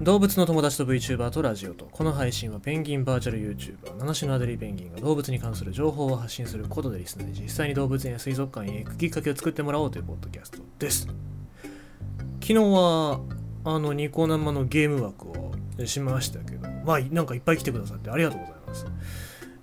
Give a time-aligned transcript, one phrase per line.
[0.00, 1.84] 動物の友達と VTuber とラジオと。
[1.84, 11.06] この配信はペンギンバーチャル YouTuber 七種のアデリーペンギンが動物に関する情報を発信することでリスナーに実際に動物園や水族館へ行くきっかけを作ってもらおうというポッドキャストです。
[11.06, 13.20] 昨日は
[13.64, 15.52] あのニコ生のゲーム枠を
[15.84, 18.86] しましたけどまあなんかいっぱい来てくださってありがとうございます。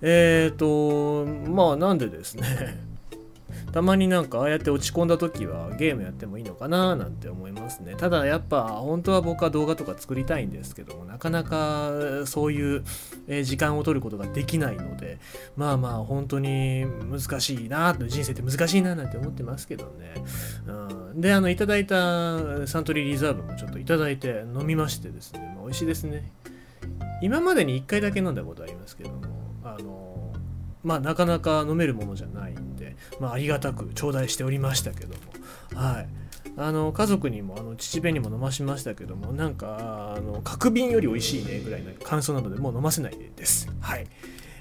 [0.04, 2.78] えーとまあなんでですね。
[3.72, 7.96] たまになんかああやって落ち込んだ時はゲームやってもいいのかななんて思いますね。
[7.98, 11.92] ただやっぱ本当は僕は動画とか作りたいんですけどもなかなか
[12.26, 12.84] そういう
[13.44, 15.20] 時間を取ることができないので
[15.56, 20.14] まあまあ本当に難しいな人生って難しいななんて思ってますけどね、
[20.66, 20.72] う
[21.16, 26.32] ん、であのいただいたサントリーリザーブもちょっといただいて飲みましてですね、まあ、美味しいですね。
[27.22, 29.18] 今までに1回だけ飲んだことありますけども
[29.64, 30.34] あの
[30.84, 32.54] まあなかなか飲めるものじゃない。
[32.54, 32.67] ん
[33.20, 35.16] まあ、ありがたく頂戴しておりましたけど
[35.76, 36.08] も、はい。
[36.60, 43.70] あの家族にもあの父弁にも飲ましましたけどもなんかあの角瓶より美味しいねぐらいの感想なのでもう飲ませないです。
[43.80, 44.08] はい。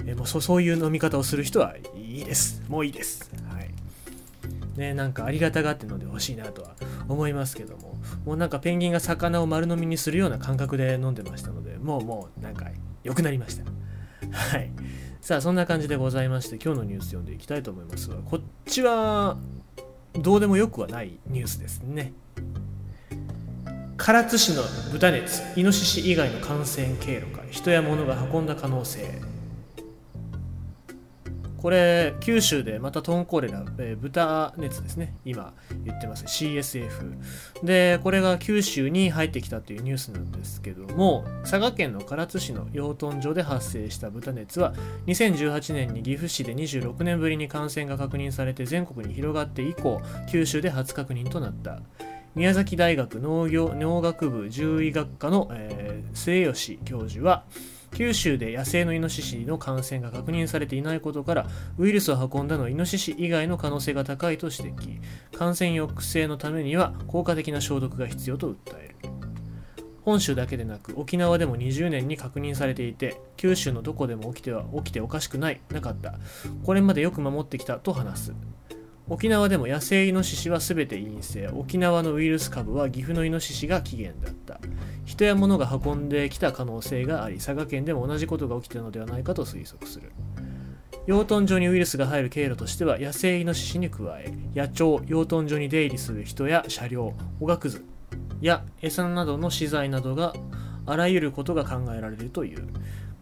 [0.05, 2.63] えもうそそういう飲み方をする人はいいです。
[2.69, 3.31] もういいです。
[3.49, 3.71] はい。
[4.79, 6.75] ねなんかありがたがって飲んでほしいなとは
[7.09, 7.97] 思いますけども。
[8.27, 12.67] もうなんかペンギンが魚を丸飲みにするような感覚で飲んでましたのでもうもうなんか
[13.05, 13.65] 良くなりました。
[14.33, 14.71] はい。
[15.21, 19.37] さあそんな感じでございまして今日のニュース読んでいきたいと思いますがこっちは
[20.15, 22.13] どうでもよくはないニュースですね。
[23.99, 29.21] 唐津市の豚熱イノシシ以外の感染経路か人や物が運んだ可能性。
[31.67, 35.53] これ、九州でまたトンコレラ、えー、豚熱ですね、今
[35.85, 37.17] 言ってます CSF。
[37.65, 44.75] で、これが九州に入ってきたというニュースなんですけども、佐賀県の唐津市の養豚場で発生した豚熱は、
[45.09, 50.01] 2018年に岐阜市で26年ぶりに感染が確認されて全国に広がって以降、
[50.31, 51.81] 九州で初確認となった。
[52.37, 57.43] 宮崎大学農業農学部獣医学科の、えー、末吉教授は、
[57.97, 61.47] 九州で野生のイノシシの感染が確認されていないことから
[61.79, 65.01] ウイルスを運んだのはイノシシ以外の可能性が高いと指摘。
[65.35, 68.97] 感染抑制のためには効果的な消毒が必要と訴える。
[70.03, 76.17] 本州だけでなく沖縄でも20年に確認されていて九州のどこでも起きては起きておかしくないなかった。
[76.65, 78.35] これまでよく守ってきたと話す。
[79.09, 81.47] 沖縄でも野生イノシシは全て陰性。
[81.49, 84.59] 沖縄のウイルス株は岐阜のイノシシが起源だった。
[85.05, 90.11] 人や物が運んできた可能性があり佐賀県でも同じことが起きてるのではないかと推測する。
[91.07, 97.85] 養豚場にウイルスが入る経路としては野生イノシシに加え野鳥養豚場に出入りする人や車両おがくず
[98.41, 100.35] や餌などの資材などが
[100.85, 102.67] あらゆることが考えられるという。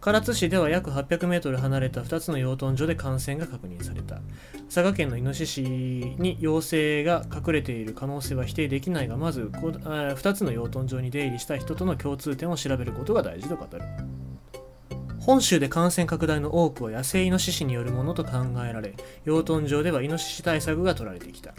[0.01, 4.21] 唐津市では約800メートル離れた2つの養豚場で感染が確認された。
[4.65, 13.81] 佐賀県のイノシシに陽性が隠れている可能性は否定できないが、まず2つの養豚場に出入りした人との共通点を調べることが大事と語る。
[15.19, 18.31] 本州で感染拡大の多くは野生イノシシによるものと考
[18.63, 21.55] えられ、養豚場ではイノシシ対策が取られてきた。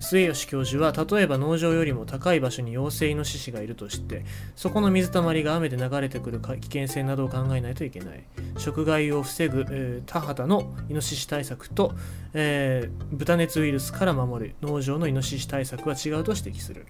[0.00, 4.24] 末吉教授は例えば農場よりも高い場所に陽性イノシシがいるとして
[4.54, 8.24] そこの水たまりが雨で流れてくる危険性などを考えないといけない。
[8.58, 11.94] 食害を防ぐ、えー、田畑のイノシシ対策と、
[12.32, 14.54] えー、豚熱ウイルスから守る。
[14.62, 16.86] 農場のイノシシ対策は違うと指摘する。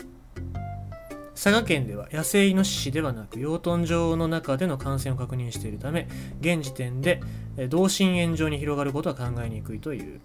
[1.34, 6.08] 佐賀県では野生イノシシではなく養豚場の中での感染を確認しているため
[6.40, 7.20] 現時点で
[7.68, 10.20] 同心円状に広がることは考えにくいという。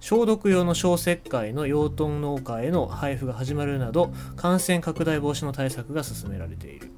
[0.00, 6.90] 消毒用の消石灰の養豚農家への配布が始まるなど感染拡大防止の対策が進められている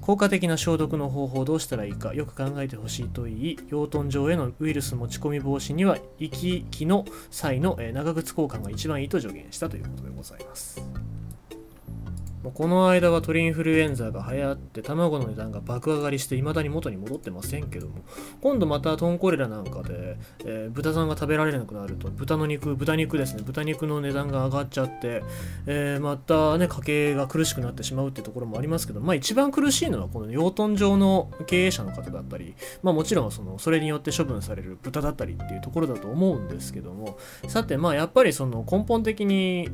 [0.00, 11.11] 効果的な消毒の方法をどうしたらいいかよく考えてほしいといい養豚場へのウイルス持ち込み防止には行き来の際の長靴交換が一番いいと助言したということでございます。
[12.50, 18.02] この間は鳥インフルエンザが流行って卵の値段が爆上がりして未だに元に戻ってませんけども
[18.40, 25.22] 今度またトンコレラなんかで、えー、豚さんが食べられなくなると豚の肉豚肉ですね豚肉の値段が上がっちゃって、
[25.66, 39.70] えー、またね家計が苦しくなってしまうってところもありますけどまあ一番苦しいのはこの養豚場の経営者の方だったりまあもちろんそのそれによって処分される豚だったりっていうところだと思うんですけどもさてまあやっぱりその根本的に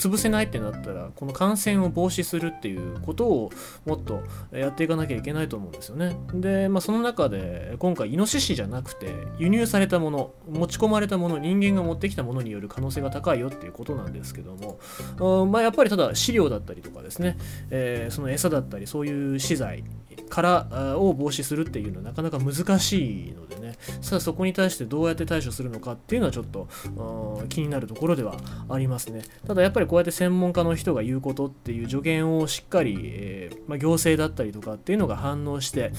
[0.00, 3.50] 潰せないってなったらこの感染を防止するっていうことを
[3.84, 6.16] もっとやっていかなきゃいけないと思うんですよね。
[6.32, 14.78] で、まあ、その中で今回イノシシじゃなくて輸入されたもの持ち込まれたもの人間が持ってきたものによる可能性が高いよっていうことなんですけども
[15.46, 17.36] まあ、やっぱりただ飼料だったりとかですね、
[17.70, 19.84] えー、その餌だったりそういう資材
[20.28, 26.68] からを防止するっていうのはなかなか難しいのでねさあそこに対してどうやって対処するのかっていうのはちょっと
[27.48, 28.36] 気になるところでは
[28.68, 29.22] ありますね。
[29.46, 35.90] ただやっぱりこうやって専門家の人が言うことっていう助言をしっかり、えー、まあ、行政だったりとかっていうのが反応して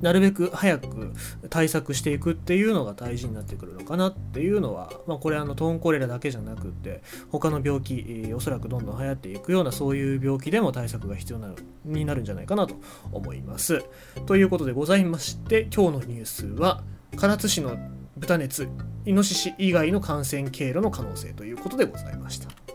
[0.00, 1.12] なるべく早く
[1.50, 11.50] 対策していくっていうのが大事になってくるのかなっていうのは、まあ、これあのトーンコレラだけじゃなくって他の病気、えー、おそらくどんどん流行っていくようなそういう病気でも対策が必要な
[11.84, 12.76] になるんじゃないかなと
[13.12, 13.84] 思います。
[14.24, 16.82] ということでございまして今日のニュースは
[17.20, 17.76] 唐津市の
[18.16, 18.66] 豚熱
[19.04, 22.65] イノシシ以外の感染経路の可能性ということでございました。